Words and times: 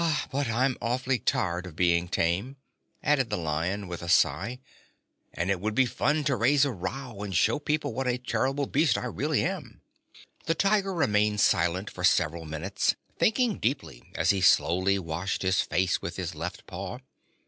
But 0.31 0.47
I'm 0.47 0.77
awfully 0.81 1.19
tired 1.19 1.67
of 1.67 1.75
being 1.75 2.07
tame," 2.07 2.55
added 3.03 3.29
the 3.29 3.37
Lion, 3.37 3.87
with 3.87 4.01
a 4.01 4.09
sigh, 4.09 4.57
"and 5.31 5.51
it 5.51 5.59
would 5.61 5.75
be 5.75 5.85
fun 5.85 6.23
to 6.23 6.35
raise 6.35 6.65
a 6.65 6.71
row 6.71 7.21
and 7.21 7.35
show 7.35 7.59
people 7.59 7.93
what 7.93 8.07
a 8.07 8.17
terrible 8.17 8.65
beast 8.65 8.97
I 8.97 9.05
really 9.05 9.43
am." 9.45 9.79
The 10.47 10.55
Tiger 10.55 10.91
remained 10.91 11.39
silent 11.39 11.91
for 11.91 12.03
several 12.03 12.45
minutes, 12.45 12.95
thinking 13.19 13.59
deeply 13.59 14.11
as 14.15 14.31
he 14.31 14.41
slowly 14.41 14.97
washed 14.97 15.43
his 15.43 15.61
face 15.61 16.01
with 16.01 16.15
his 16.15 16.33
left 16.33 16.65
paw. 16.65 16.97